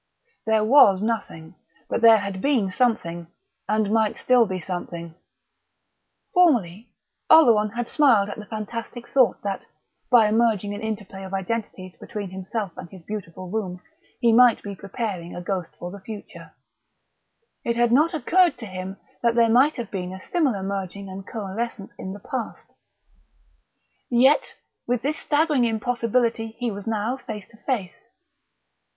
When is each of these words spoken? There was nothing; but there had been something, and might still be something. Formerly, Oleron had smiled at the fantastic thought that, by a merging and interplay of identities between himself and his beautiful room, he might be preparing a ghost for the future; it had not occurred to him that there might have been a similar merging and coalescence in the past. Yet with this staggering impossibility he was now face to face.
There 0.47 0.63
was 0.63 1.03
nothing; 1.03 1.53
but 1.87 2.01
there 2.01 2.17
had 2.17 2.41
been 2.41 2.71
something, 2.71 3.27
and 3.69 3.91
might 3.93 4.17
still 4.17 4.47
be 4.47 4.59
something. 4.59 5.13
Formerly, 6.33 6.91
Oleron 7.29 7.69
had 7.75 7.87
smiled 7.87 8.27
at 8.27 8.39
the 8.39 8.47
fantastic 8.47 9.07
thought 9.07 9.43
that, 9.43 9.61
by 10.09 10.25
a 10.25 10.31
merging 10.31 10.73
and 10.73 10.81
interplay 10.81 11.21
of 11.23 11.35
identities 11.35 11.93
between 11.99 12.31
himself 12.31 12.71
and 12.77 12.89
his 12.89 13.03
beautiful 13.03 13.51
room, 13.51 13.79
he 14.19 14.33
might 14.33 14.63
be 14.63 14.73
preparing 14.73 15.35
a 15.35 15.41
ghost 15.43 15.75
for 15.77 15.91
the 15.91 15.99
future; 15.99 16.51
it 17.63 17.75
had 17.75 17.91
not 17.91 18.15
occurred 18.15 18.57
to 18.57 18.65
him 18.65 18.97
that 19.21 19.35
there 19.35 19.49
might 19.49 19.75
have 19.75 19.91
been 19.91 20.13
a 20.13 20.27
similar 20.31 20.63
merging 20.63 21.09
and 21.09 21.27
coalescence 21.27 21.91
in 21.99 22.11
the 22.11 22.19
past. 22.19 22.73
Yet 24.09 24.55
with 24.87 25.03
this 25.03 25.19
staggering 25.19 25.65
impossibility 25.65 26.55
he 26.57 26.71
was 26.71 26.87
now 26.87 27.17
face 27.17 27.47
to 27.49 27.57
face. 27.67 28.09